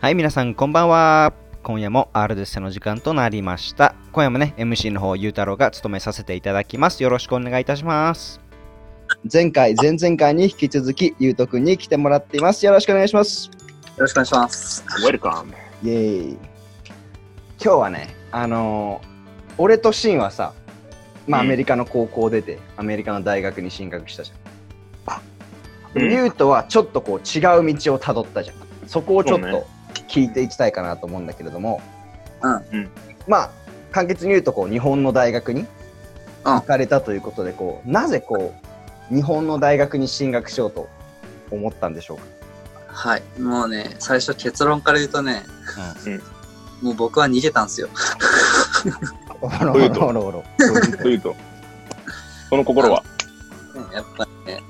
[0.00, 1.32] はい、皆さんこんばんは。
[1.64, 3.96] 今夜も R デッセの時間となりました。
[4.12, 7.02] 今夜もね、MC の方、ゆうたろうが務めさせていただきます。
[7.02, 8.40] よろしくお願いいたします。
[9.30, 12.64] 前回、前々回に引き続き、ゆうとくんに来てもらっています。
[12.64, 13.46] よろしくお願いします。
[13.48, 13.52] よ
[13.96, 14.84] ろしくお願いします。
[15.04, 15.52] Welcome.
[15.82, 16.38] イエーイ。
[17.60, 19.08] 今日はね、あのー
[19.60, 20.52] 俺とシンはさ、
[21.26, 25.94] まあ、アうんメリカの高校出て、アメリカの大学に進学したじゃん。
[25.94, 28.56] でうんゆうとはちょっとこう違う道をたどったじゃん。
[28.86, 29.77] そこをちょっそうねと
[30.08, 31.80] 聞いていきたいかなと思うんだけれども、
[32.42, 32.90] うんうん
[33.26, 33.50] まあ、
[33.92, 35.66] 簡潔に言うとこう日本の大学に
[36.44, 38.54] 行かれたということで、こうなぜこ
[39.10, 40.88] う日本の大学に進学しようと
[41.50, 42.24] 思ったんでしょうか？
[42.88, 43.22] はい。
[43.40, 45.44] もうね、最初結論から言うとね、
[46.06, 46.22] うん
[46.80, 47.88] もう僕は逃げたんですよ。
[49.40, 50.06] おろというと？
[50.06, 50.44] おろおろ
[51.02, 51.34] というと、
[52.48, 53.02] その心は、
[53.92, 54.60] やっぱね、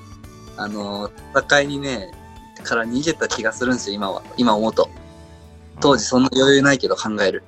[0.56, 2.10] あの、戦いにね、
[2.64, 4.22] から逃げた気がするんですよ、今は。
[4.38, 4.88] 今思うと。
[5.80, 7.44] 当時そんな余裕ないけど考える。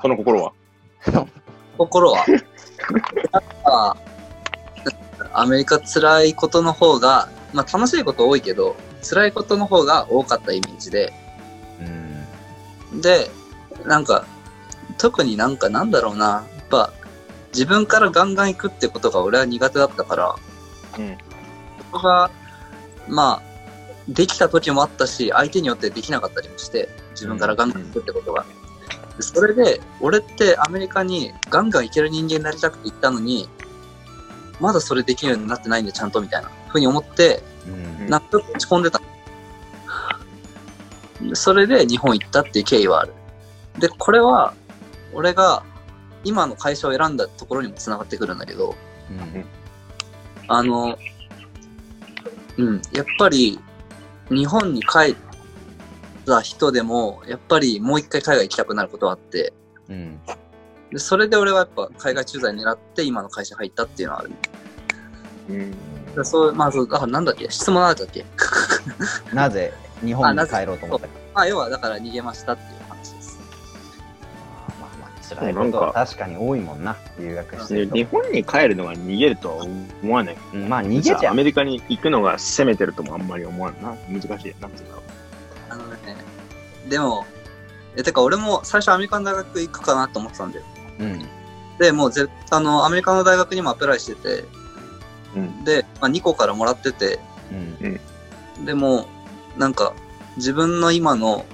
[0.00, 0.52] その心は、
[1.78, 3.96] 心は、
[5.32, 8.76] アメリカ辛いことの方が、まあ楽しいこと多いけど、
[9.08, 11.12] 辛いことの方が多かったイメージで、
[12.92, 13.30] うんで、
[13.84, 14.26] なんか、
[14.98, 16.92] 特になんかなんだろうな、やっぱ、
[17.52, 20.34] 自分からガンガン行くってことが俺は苦手だったから、
[20.98, 21.16] うん。
[21.90, 22.30] そこが、
[23.08, 23.51] まあ、
[24.08, 28.44] できた時もあったし、相手によってできなかったりもして、自分からガンガン行くってことが。
[29.16, 33.48] でそれで、俺ってアメリカにガンガン行ける人間になりたくて行ったのに、
[34.60, 39.00] まだそれできるようになってないんで、ちゃんとみたいなふうに思って、うんなんかちょっと落ち込んでた。
[41.20, 43.12] でそれで日本行ったっていう経緯はある。
[43.78, 44.54] で、これは、
[45.14, 45.62] 俺が
[46.24, 48.74] 今の会社を選んだところにも繋がってくるんだけど、
[49.10, 49.44] うん
[50.48, 50.98] あの、
[52.58, 53.58] うん、やっぱり
[54.30, 55.16] 日本に帰っ
[56.26, 59.52] た人でも、やっぱりもう一回海外行きたくなることはあって、
[59.88, 60.20] うん
[60.90, 64.30] でそれで俺はやっぱ海外駐在狙って今の会社入ったっていうのはある。
[65.48, 65.70] うん、
[66.14, 67.48] でそう、まあそう、あ、なんだっけ？
[67.50, 68.26] 質問なんだっけ？
[69.32, 69.72] なぜ
[70.04, 71.08] 日本に帰ろうと思った？
[71.08, 71.14] か。
[71.34, 73.31] まあ要はだから逃げましたっていう話です。
[75.34, 77.94] まあまあ辛いことは確かに多いもんな、留学してると。
[77.94, 79.64] で日本に帰るのが逃げるとは
[80.02, 80.36] 思わない。
[80.54, 81.32] うんまあ逃げちゃう。
[81.32, 83.94] アメリカに行くのが攻めてるともあんまり思わんな。
[84.08, 84.28] 難しい。
[84.28, 85.02] なんていうんだろう。
[85.70, 86.16] あのね、
[86.88, 87.24] でも、
[87.96, 90.64] え、てか俺も最初アメリカの大学行くかなと思ってたんだよ。
[91.00, 91.28] うん
[91.78, 94.44] で、もうぜあの、アメリカの大学にもアプライしてて、
[95.34, 95.64] うん。
[95.64, 97.18] で、まあ、2個からもらってて、
[97.50, 98.00] うん
[98.64, 99.08] でも、
[99.56, 99.94] なんか、
[100.36, 101.44] 自分の今の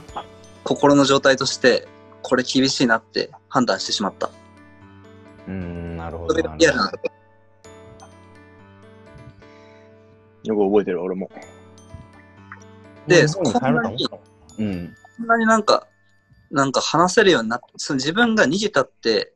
[0.65, 1.89] 心の状態として、
[2.23, 4.31] これ厳しいなって判断してしまった。
[5.47, 6.37] うん、なるほそど。
[6.37, 7.09] れがリアルなとこ
[10.45, 11.31] よく覚えてる、俺も。
[13.07, 14.21] で日本に帰ろ
[14.59, 14.97] うん。
[15.17, 15.87] そんなになんか、
[16.51, 19.35] なんか話せるようになっその自分が逃げたって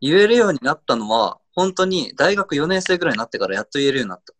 [0.00, 4.32] 言えるようになったのは、本当に大学4年生ぐらいになってからやっと言えるようになった。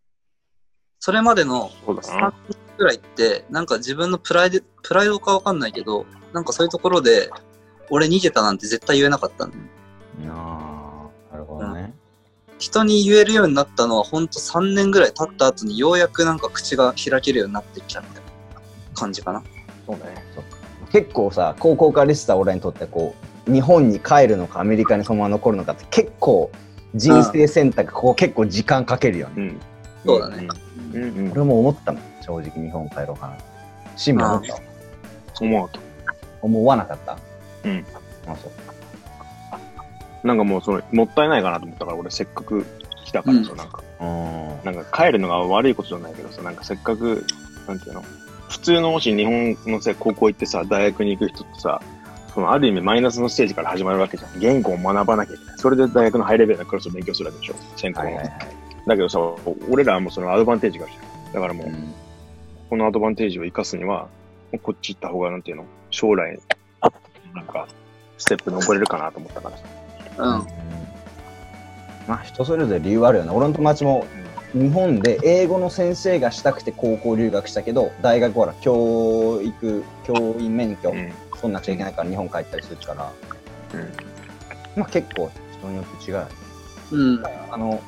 [1.00, 2.32] それまでの3そうだな。
[2.48, 7.30] 年ぐらいって、なんか自分のプライド、プライドかわかんないけど、なんかそういうところで、
[7.90, 9.62] 俺逃げたなんて絶対言えなかったんだよ
[10.34, 11.94] ああ、なるほどね。
[12.58, 18.60] 人に言えるようになったのは、ほんと3年ぐらい経った後にようやくなんか口が開けるようになってきたみたいな
[18.94, 19.42] 感じかな。
[19.86, 20.02] そうね。
[20.90, 23.14] 結構さ、高校から出てた俺にとってこ
[23.46, 26.50] う、日本に帰るのかアメリカにそのまま残るのかって結構
[26.94, 29.34] 人生選択、ここ結構時間かけるよね。
[29.36, 29.60] うん。
[30.04, 30.48] そうだね。
[30.94, 31.02] うん。
[31.02, 31.18] うん。
[31.18, 33.44] うん俺も思ったもん、正直日本帰ろうかなって。
[33.96, 34.54] シンも思った
[35.40, 35.80] 思うと。
[36.42, 37.16] 思わなかった？
[37.64, 37.86] うん。
[38.26, 40.26] あ、そう。
[40.26, 42.66] なんかもう、その、もったいないかなと思ったから、俺せっかく
[43.04, 43.82] 来たからさ、うんなんか。
[44.00, 44.64] うん。
[44.64, 47.24] なんか帰るのが悪いことじゃないけどさ、なんかせっかく、
[47.66, 48.02] なんていうの
[48.48, 51.80] 普通のもし日本のさ、高校行ってさ、大学に行く人ってさ、
[52.34, 54.38] そのある意味マイナスのステージから始まるわけじゃん。
[54.38, 55.58] 言語を学ばなきゃいけない。
[55.58, 57.54] それで大学のハイレベルなクラスを勉強するわけでしょ。
[57.76, 58.06] 専攻の。
[58.06, 58.38] はいはいはい。
[58.86, 59.18] だけどさ、
[59.70, 61.32] 俺らはもうそのアドバンテージがあるじゃん。
[61.34, 61.94] だからもう、うん
[62.68, 64.08] このアドバンテージを生かすには、
[64.62, 66.38] こっち行った方が、なんていうの将来、
[67.34, 67.66] なんか、
[68.16, 69.64] ステップ登れるかなと思ったからさ。
[70.18, 70.46] うん。
[72.08, 73.30] まあ人それぞれ理由はあるよね。
[73.30, 74.06] 俺の友達も
[74.54, 81.12] 日本で英語の先生がしたくて高校留学したけど、大学ほら教育、教員免許うん。
[81.40, 83.12] 取んなくちゃいけないから日本帰ったりするから、
[83.74, 83.92] うん。
[84.80, 86.28] まあ結構人によって違うよね。
[86.90, 87.22] うん。
[87.52, 87.80] あの、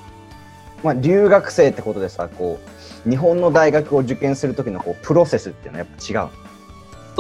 [0.84, 2.60] まあ留学生ってことでさ、こ
[3.06, 6.28] う、日本の大学を受験するときのこうプロセスっていうのはやっぱ違う。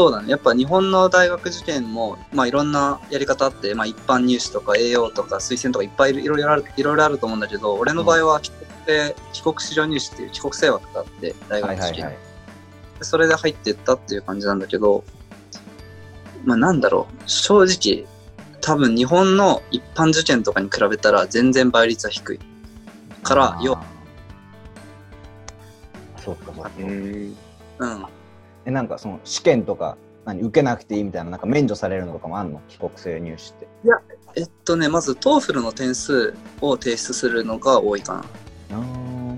[0.00, 0.30] そうだね。
[0.30, 12.16] やっぱ日本の大学受験も、まあいろんなやり方あって、まあ一般入試とか栄養とか推薦とかいっぱいいろいろある、いろいろあると思うんだけど、俺の場合は帰国で帰国子女入試っていう帰国生枠があって、大学受験。
[12.98, 15.04] でそれで入ってったっていう感じなんだけど、
[16.46, 18.06] まあなんだろう、正直、
[18.62, 22.40] 多分日本の一般受験とかに比べたら全然倍率は低い。
[23.22, 23.78] から、よ、
[26.24, 26.70] そっかそっか。
[26.78, 28.06] うん。
[28.64, 28.68] うん。
[28.68, 32.60] え、なんかその試験とか、何、受けなくていいみたいな、なんか免除されるのとかもあんの？
[32.68, 33.68] 帰国生入試って。
[34.36, 38.24] えっとね、まず TOEFL の点数を提出するのが多いかな。
[38.78, 39.36] あ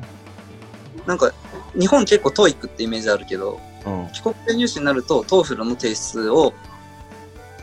[1.06, 1.32] なんか、
[1.78, 3.90] 日本結構 TOEIC ってイメージあるけど、あ。
[3.90, 4.08] うん。
[4.12, 6.52] 帰国生入試になると TOEFL の提出を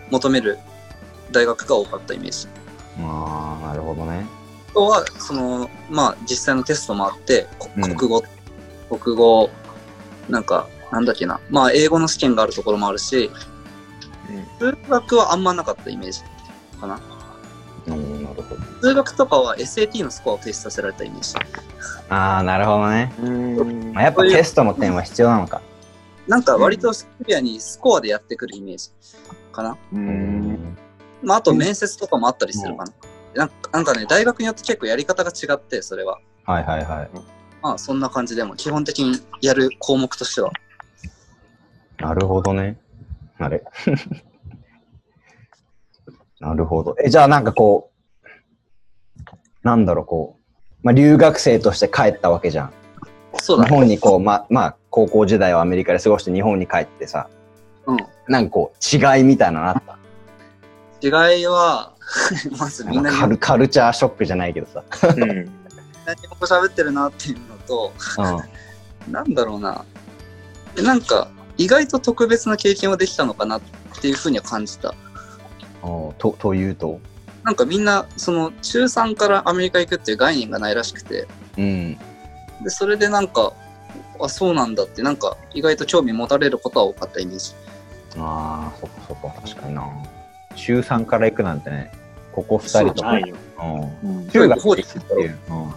[0.10, 0.58] 求める
[1.32, 2.48] 大学が多かったイメージ。
[3.02, 4.26] ああ、なるほどね。
[4.70, 8.24] あとは、その、まあ、実際のテストもあって、こうん国語、
[8.98, 9.50] 国語、
[10.30, 11.40] なんか、なんだっけな。
[11.50, 13.30] まあ、英語の試験があるところもあるし、
[14.60, 16.22] 数学はあんまなかったイメージ
[16.80, 17.00] かな。
[17.88, 18.62] うん、なるほど。
[18.82, 21.36] 数学とかは SAT のスコアを提出させられたイメージ。
[22.10, 23.14] ああ、なるほどね。
[23.22, 25.62] うんまあ、やっぱテストの点は必要なのか。
[26.28, 28.90] なんか、割とシビアにスコアでやってくるイメージ
[29.52, 29.72] かな。
[29.72, 29.96] う。
[29.96, 30.78] うんん。
[31.24, 32.94] まあ、あと面接とかもあったりするかな。
[33.34, 36.20] なんかなんかね、大学によって結構やり方が違って、それは。
[36.46, 37.10] はいはいはい。
[37.62, 40.52] まあ、そんな感じでも、基本的にやる項目としては。
[42.00, 42.78] なるほどね。
[43.38, 43.64] あれ
[46.40, 46.96] なるほど。
[47.04, 47.92] え、じゃあなんかこ
[48.24, 48.28] う、
[49.64, 50.40] なんだろう、こう、
[50.84, 52.74] まあ、留学生として帰ったわけじゃん。
[53.34, 53.70] 日そうだね。
[53.70, 57.28] 本にこう、ま、まあ、高校時代はアメリカで過ごして日本に帰ってさ、
[57.86, 57.98] うん。
[58.28, 59.98] なんかこう、違いみたいなのあった？
[61.02, 61.94] 違いは、
[62.58, 64.84] まずみんなにカルカルチャーショックじゃないけどさ。
[65.04, 65.50] うん。
[66.06, 67.92] 何も喋ってるなっていうのと、
[69.08, 69.12] うん。
[69.12, 69.84] なんだろうな。
[70.78, 71.28] えなんか、
[71.60, 73.62] 意外と特別な経験はできたのかなっ
[74.02, 74.96] ていうふうには感じた。
[75.84, 77.02] おと、というと？
[77.44, 81.28] なんかみんな、その、中3からアメリカ行くっていう概念がないらしくて、
[81.58, 81.98] うん。
[82.64, 83.52] で、それでなんか、
[84.22, 87.54] あ、そうなんだって、なんか、意外と興味持たれることは多かったイメージ。
[88.18, 89.86] ああ、そっかそっか、確かにな。
[90.56, 91.92] 中3から行くなんてね、
[92.32, 93.12] ここ2人とか。
[93.12, 93.36] ないよ。
[94.04, 94.20] うん。
[94.20, 95.38] うん中学法で行くっていう。
[95.50, 95.68] うん。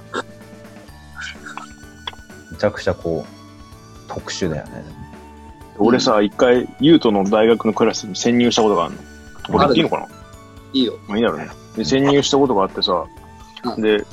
[2.53, 4.85] めちゃくちゃこう、特殊だよね。
[5.79, 9.01] 俺さ、一回、ユートの大学のクラスに潜入したことがあるの。
[9.49, 10.07] 俺言っていいのかな？
[10.73, 10.99] いいよ。
[11.09, 11.49] まあいいだろうね。
[11.77, 13.05] で、潜入したことがあってさ、
[13.65, 14.05] うんで、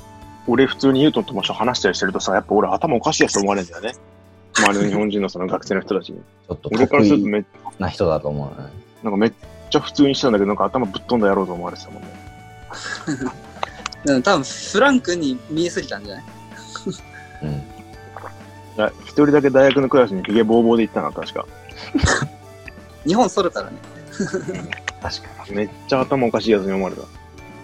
[0.47, 3.93] 俺普通にユートの友達と話したりしてるとさ、やっぱ俺頭おかしいやつと思われるんだよね。
[4.57, 6.19] 周りの日本人のその学生の人たちに。
[6.19, 7.45] ちょっと俺からするとめ
[7.77, 8.67] な人だと思うね。
[9.03, 9.33] なんかめっ
[9.69, 12.09] ちゃ普通にしてたんだけど、なんか頭ぶっ飛んだ野郎と思われてたもんね。
[14.05, 16.23] うん、多分、フランクに見えすぎたんじゃない？
[17.43, 17.63] うん。
[19.03, 21.45] 一人だけ大学のクラスにヒゲボーボーで行ったな、確か。
[23.05, 23.77] 日本それたらね。
[25.01, 25.55] 確かに。
[25.55, 27.01] めっちゃ頭おかしいやつに思われた。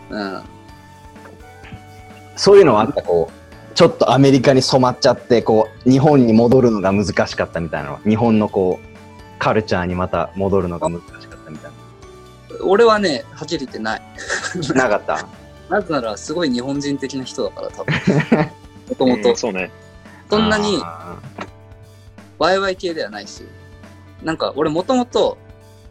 [0.09, 0.41] うん。
[2.35, 7.99] そういうのはあった、こう、ちょっとアメリカに染まっちゃって、こう、日本に戻るのが難しかったみたいなのは。
[8.07, 8.87] 日本のこう、
[9.39, 11.71] カルチャーにまた戻るのが難しかったみたい
[12.61, 14.01] 俺はね、はっきり言ってない。
[14.73, 14.87] な。
[14.87, 15.27] なかった？
[15.69, 17.93] なぜなら、すごい日本人的な人だから、多分。
[18.89, 19.71] もともうとん、そうね。
[20.29, 21.17] そんなにあ
[22.37, 23.43] ワイワイ系ではないし。
[24.23, 25.37] なんか、俺もともと、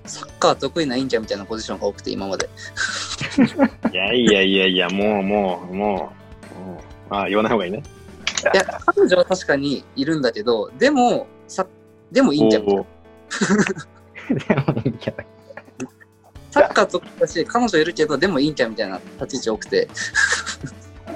[0.07, 2.49] サッカー得意なインジャみたいなポジションが多くて、今まで。
[3.93, 6.13] いやいやいやいや、もうもう、も
[6.55, 7.83] う、もうあ、言わない方がいいね。
[8.53, 11.67] いや、彼女は確かにいるんだけど、でも、さ、
[12.13, 12.85] でもいいんじゃ でも
[14.85, 15.17] いいけど。
[16.51, 19.89] サッカー得意だし、彼女いるけど、でもいいんじゃんみたいな立ち位置多くて。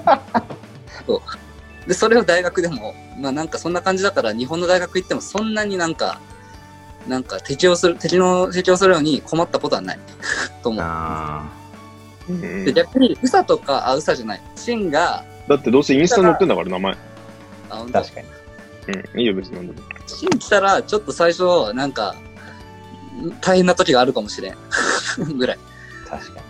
[1.05, 1.21] そう。
[1.89, 6.19] で、それを大学でも、まあなんかそんな感じだから、日本の大学行ってもそんなになんか、
[7.07, 9.99] なんか適応する、適応、適応するように困ったことはない。
[10.61, 12.63] と思う。
[12.63, 14.41] で、逆に、ウサとか、あ、ウサじゃない。
[14.55, 16.93] シンが、だってどうせインスタに載ってんだから、名前。
[16.93, 17.91] あ、本あ、当？
[17.93, 18.27] 確かに。
[19.13, 19.87] うん、いいよ、別に飲んでも。
[20.05, 22.13] シン来たら、ちょっと最初、なんか、
[23.41, 24.55] 大変な時があるかもしれん。
[25.39, 25.59] ぐらい。
[26.07, 26.41] 確か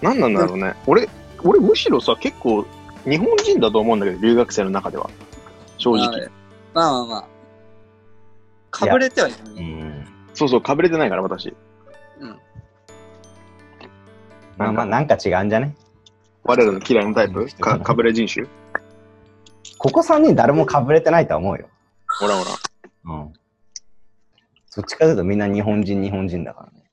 [0.00, 0.74] 何なんだろうね。
[0.86, 1.08] 俺、
[1.42, 2.64] 俺むしろさ、結構、
[3.04, 5.10] 日本人だと思うんだけど、留学生の中では。
[5.78, 6.08] 正直。
[6.08, 6.30] はい
[6.74, 7.24] まあまあまあ。
[8.70, 9.40] かぶれてはいない。
[9.54, 9.60] に。
[9.60, 10.06] うん。
[10.34, 11.54] そうそう、かぶれてないから、私。
[12.20, 12.38] うん。
[14.56, 15.74] まあまあ、なんか違うんじゃね？
[16.44, 17.46] 我らの嫌いなタイプ？
[17.58, 18.46] かかぶれ人種？
[19.78, 21.68] ここ3人誰もかぶれてないとは思うよ。
[22.20, 22.50] ほらほら。
[23.16, 23.32] うん。
[24.66, 26.84] そっちかというとみんな日本人、日本人だからね。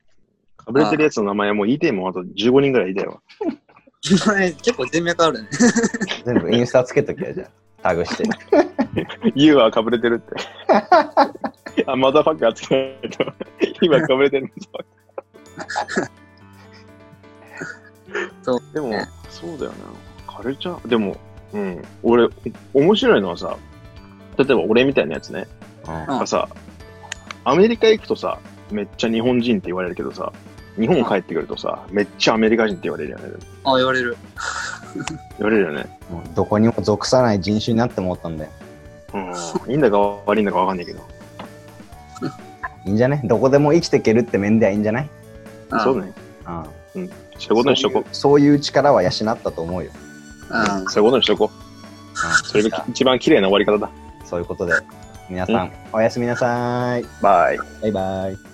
[0.58, 3.22] かぶれてるやつの名前はもう言いてえもん、あと15人ぐらいいたよ。
[4.18, 5.50] 結構人脈あるね。
[6.26, 7.50] 全部インスタつけときゃじゃあ、
[7.84, 8.24] タグして。
[9.36, 10.36] ユーはかぶれてるって。
[11.86, 13.34] あ、マザーファッカーつけないと。
[13.82, 14.70] 今かぶれてるんです
[18.42, 19.78] そうでもね、そうだよな。
[20.34, 21.16] カルチャー、でも、
[21.54, 21.84] うん。
[22.04, 22.28] 俺、
[22.74, 23.58] 面白いのはさ、
[24.38, 25.48] 例えば俺みたいなやつね。
[25.88, 26.50] うんうんがさ、
[27.44, 28.40] アメリカ行くとさ、
[28.72, 30.32] めっちゃ日本人って言われるけどさ、
[30.78, 33.24] 日本帰ってくるとさ、めっちゃアメリカ人って言われるよね。
[33.64, 34.18] あ、言われる。
[35.38, 36.00] 言われるよね。
[36.10, 38.52] もうどこにも属さない人種になって思ったんだよ。
[39.14, 39.18] う
[39.68, 39.72] ん。
[39.72, 41.00] いいんだか悪いんだかわかんないけど。
[42.86, 45.04] いいんじゃねどこでも生きていけるって面ではいいんじゃない？
[45.06, 45.10] ん
[45.84, 46.14] そうね。
[46.48, 46.64] うん。
[46.64, 47.08] そうい
[47.52, 48.06] うことにしとこう。
[48.16, 49.92] そういう力は養ったと思うよ。
[50.50, 50.90] うん。
[50.90, 51.64] そういうことにしとこう。
[51.64, 51.70] うん
[52.44, 53.90] それが一番綺麗な終わり方だ。
[54.26, 54.74] そういうことで、
[55.30, 57.06] 皆さん、おやすみなさい。
[57.22, 57.58] バイ。
[57.82, 58.49] バイバイ。